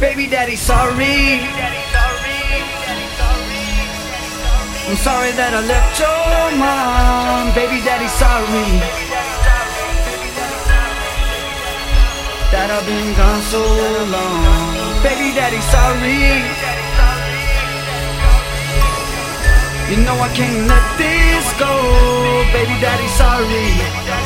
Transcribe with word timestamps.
Baby 0.00 0.28
daddy, 0.28 0.56
sorry. 0.56 1.44
I'm 4.88 4.96
sorry 4.96 5.30
that 5.36 5.52
I 5.52 5.60
left 5.60 6.00
your 6.00 6.56
mom. 6.56 7.52
Baby 7.52 7.84
daddy, 7.84 8.08
sorry. 8.08 8.80
That 12.48 12.72
I've 12.72 12.86
been 12.88 13.12
gone 13.12 13.44
so 13.52 13.60
long. 14.08 15.04
Baby 15.04 15.36
daddy, 15.36 15.60
sorry. 15.68 16.48
You 19.92 20.00
know 20.00 20.16
I 20.16 20.32
can't 20.32 20.64
let 20.64 20.86
this 20.96 21.44
go. 21.60 21.68
Baby 22.56 22.72
daddy, 22.80 23.08
sorry. 23.20 24.19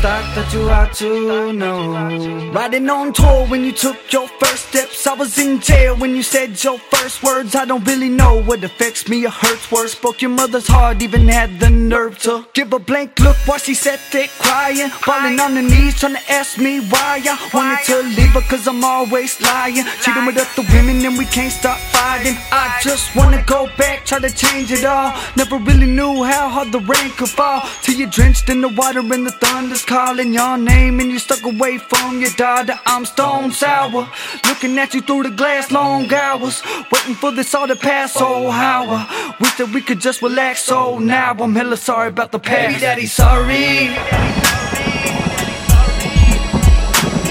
Thought 0.00 0.34
that 0.34 0.50
you 0.54 0.70
ought 0.70 0.94
to 0.94 1.52
know. 1.52 2.52
Riding 2.52 2.88
on 2.88 3.12
tour 3.12 3.46
when 3.48 3.62
you 3.64 3.72
took 3.72 3.98
your 4.10 4.28
first 4.28 4.68
steps. 4.70 5.06
I 5.06 5.12
was 5.12 5.36
in 5.36 5.60
jail 5.60 5.94
when 5.94 6.16
you 6.16 6.22
said 6.22 6.64
your 6.64 6.78
first 6.78 7.22
words. 7.22 7.54
I 7.54 7.66
don't 7.66 7.86
really 7.86 8.08
know 8.08 8.42
what 8.42 8.64
affects 8.64 9.10
me 9.10 9.26
or 9.26 9.30
hurts 9.30 9.70
worse. 9.70 9.94
Broke 9.94 10.22
your 10.22 10.30
mother's 10.30 10.66
heart, 10.66 11.02
even 11.02 11.28
had 11.28 11.60
the 11.60 11.68
nerve 11.68 12.18
to 12.20 12.46
give 12.54 12.72
a 12.72 12.78
blank 12.78 13.20
look 13.20 13.36
while 13.46 13.58
she 13.58 13.74
sat 13.74 14.00
there 14.10 14.28
crying. 14.38 14.88
Falling 14.88 15.38
on 15.38 15.54
her 15.56 15.62
knees, 15.62 16.00
trying 16.00 16.14
to 16.14 16.32
ask 16.32 16.56
me 16.56 16.80
why 16.80 17.20
I 17.22 17.50
wanted 17.52 17.84
to 17.84 18.02
leave 18.16 18.32
her, 18.32 18.40
cause 18.48 18.66
I'm 18.66 18.82
always 18.82 19.38
lying. 19.42 19.84
Cheating 20.00 20.24
with 20.24 20.38
other 20.38 20.66
women 20.72 21.04
and 21.04 21.18
we 21.18 21.26
can't 21.26 21.52
stop 21.52 21.76
fighting. 21.92 22.36
I 22.50 22.80
just 22.82 23.14
wanna 23.14 23.44
go 23.46 23.68
back, 23.76 24.06
try 24.06 24.18
to 24.18 24.30
change 24.30 24.72
it 24.72 24.86
all. 24.86 25.12
Never 25.36 25.58
really 25.58 25.86
knew 25.86 26.24
how 26.24 26.48
hard 26.48 26.72
the 26.72 26.80
rain 26.80 27.10
could 27.18 27.28
fall. 27.28 27.68
Till 27.82 27.96
you're 27.96 28.08
drenched 28.08 28.48
in 28.48 28.62
the 28.62 28.68
water 28.68 29.00
and 29.00 29.26
the 29.26 29.32
thunder's 29.32 29.84
calling 29.90 30.32
your 30.32 30.56
name. 30.56 31.00
And 31.00 31.10
you're 31.10 31.18
stuck 31.18 31.42
away 31.44 31.78
from 31.78 32.20
your 32.20 32.30
daughter. 32.36 32.78
I'm 32.86 33.04
stone 33.04 33.50
sour. 33.50 34.08
Looking 34.48 34.78
at 34.78 34.94
you 34.94 35.02
through 35.02 35.24
the 35.24 35.30
glass, 35.30 35.72
long 35.72 36.12
hours. 36.14 36.62
Waiting 36.92 37.16
for 37.16 37.32
this 37.32 37.54
all 37.54 37.66
to 37.66 37.74
pass, 37.74 38.16
oh, 38.16 38.46
oh 38.46 38.50
how 38.50 38.84
I 38.88 39.34
wish 39.40 39.56
that 39.58 39.70
we 39.74 39.80
could 39.82 40.00
just 40.00 40.22
relax. 40.22 40.62
So 40.62 40.98
now 41.00 41.32
I'm 41.32 41.54
hella 41.56 41.76
sorry 41.76 42.08
about 42.08 42.30
the 42.30 42.38
past. 42.38 42.68
Baby 42.68 42.80
daddy, 42.80 43.06
sorry. 43.06 43.88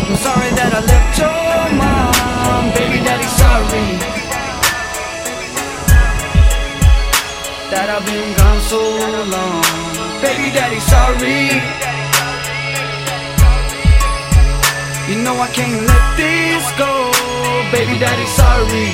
I'm 0.08 0.18
sorry 0.28 0.50
that 0.60 0.72
I 0.80 0.82
left 0.92 1.14
your 1.22 1.64
mom. 1.80 2.64
Baby 2.76 3.00
daddy, 3.08 3.30
sorry. 3.42 3.88
That 7.72 7.88
I've 7.96 8.06
been 8.06 8.30
gone 8.40 8.62
so 8.72 8.82
long. 9.34 9.64
Baby 10.22 10.50
daddy, 10.52 10.80
sorry. 10.94 11.89
You 15.10 15.16
know 15.24 15.34
I 15.40 15.48
can't 15.48 15.88
let 15.88 16.18
this 16.18 16.64
go. 16.78 17.10
Baby 17.72 17.98
daddy, 17.98 18.28
sorry. 18.38 18.94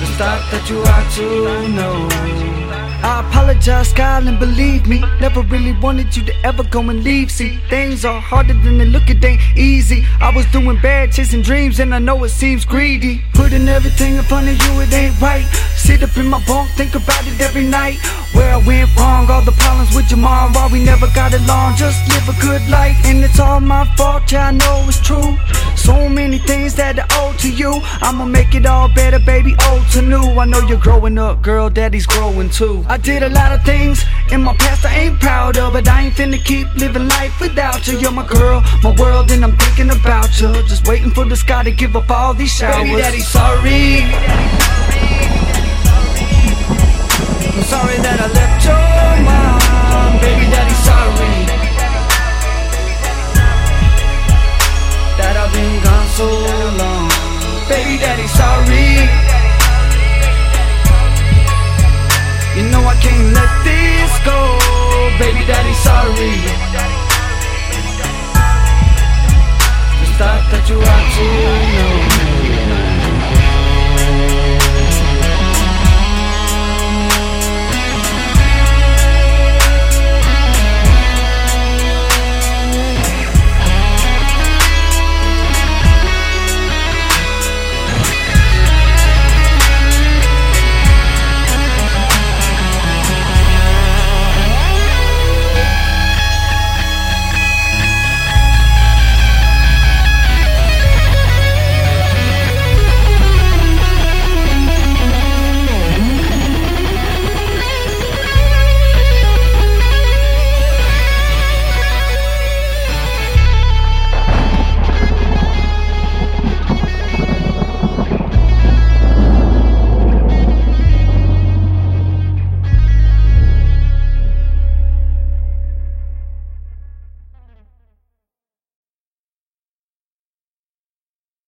Just 0.00 0.14
thought 0.16 0.40
that 0.50 0.64
you 0.70 0.80
ought 0.80 1.10
to 1.16 1.68
know. 1.76 2.56
I 3.02 3.20
apologize, 3.28 3.92
Kyle, 3.92 4.26
and 4.26 4.38
believe 4.38 4.86
me. 4.86 5.00
Never 5.20 5.42
really 5.42 5.72
wanted 5.72 6.16
you 6.16 6.24
to 6.24 6.34
ever 6.46 6.64
go 6.64 6.80
and 6.88 7.04
leave. 7.04 7.30
See, 7.30 7.58
things 7.68 8.06
are 8.06 8.20
harder 8.20 8.54
than 8.54 8.78
they 8.78 8.86
look, 8.86 9.10
it 9.10 9.22
ain't 9.22 9.42
easy. 9.54 10.06
I 10.18 10.34
was 10.34 10.46
doing 10.46 10.80
bad, 10.80 11.12
chasing 11.12 11.42
dreams, 11.42 11.78
and 11.78 11.94
I 11.94 11.98
know 11.98 12.24
it 12.24 12.30
seems 12.30 12.64
greedy. 12.64 13.22
Putting 13.34 13.68
everything 13.68 14.16
in 14.16 14.24
front 14.24 14.48
of 14.48 14.56
you, 14.66 14.80
it 14.80 14.92
ain't 14.94 15.20
right. 15.20 15.44
Sit 15.76 16.02
up 16.02 16.16
in 16.16 16.26
my 16.26 16.42
bunk, 16.46 16.70
think 16.70 16.94
about 16.94 17.24
it 17.26 17.38
every 17.38 17.64
night. 17.64 17.98
Where 18.32 18.54
I 18.54 18.66
went 18.66 18.96
wrong, 18.96 19.30
all 19.30 19.42
the 19.42 19.52
problems 19.52 19.94
with 19.94 20.10
your 20.10 20.20
mom, 20.20 20.55
we 20.76 20.84
never 20.84 21.06
got 21.14 21.32
along. 21.32 21.76
Just 21.76 22.06
live 22.12 22.28
a 22.28 22.40
good 22.40 22.62
life, 22.68 22.96
and 23.04 23.24
it's 23.24 23.40
all 23.40 23.60
my 23.60 23.84
fault, 23.96 24.30
yeah, 24.30 24.48
I 24.48 24.50
know 24.50 24.84
it's 24.88 25.00
true. 25.00 25.36
So 25.76 26.08
many 26.08 26.38
things 26.38 26.74
that 26.74 26.98
I 26.98 27.06
owe 27.20 27.32
to 27.38 27.50
you. 27.50 27.80
I'ma 28.06 28.24
make 28.26 28.54
it 28.54 28.66
all 28.66 28.88
better, 28.88 29.18
baby, 29.18 29.54
old 29.68 29.86
to 29.92 30.02
new. 30.02 30.26
I 30.42 30.44
know 30.44 30.60
you're 30.68 30.84
growing 30.88 31.18
up, 31.18 31.42
girl, 31.42 31.70
daddy's 31.70 32.06
growing 32.06 32.50
too. 32.50 32.84
I 32.88 32.96
did 32.98 33.22
a 33.22 33.30
lot 33.30 33.52
of 33.52 33.64
things 33.64 34.04
in 34.32 34.42
my 34.42 34.54
past 34.56 34.84
I 34.84 34.94
ain't 35.02 35.20
proud 35.20 35.56
of, 35.56 35.72
but 35.72 35.88
I 35.88 36.02
ain't 36.04 36.14
finna 36.14 36.42
keep 36.44 36.66
living 36.74 37.08
life 37.08 37.40
without 37.40 37.86
you. 37.88 37.98
You're 37.98 38.12
my 38.12 38.26
girl, 38.26 38.62
my 38.82 38.94
world, 38.98 39.30
and 39.30 39.44
I'm 39.44 39.56
thinking 39.56 39.90
about 39.90 40.40
you. 40.40 40.52
Just 40.70 40.86
waiting 40.86 41.10
for 41.10 41.24
the 41.24 41.36
sky 41.36 41.62
to 41.62 41.70
give 41.70 41.96
up 41.96 42.10
all 42.10 42.34
these 42.34 42.52
showers. 42.52 42.76
Baby, 42.76 43.00
daddy, 43.00 43.20
sorry. 43.20 44.02
I'm 47.56 47.64
sorry 47.72 47.96
that 48.04 48.18
I 48.20 48.28
left 48.38 48.64
your 48.66 49.24
mom. 49.24 49.55
Daddy, 66.16 66.55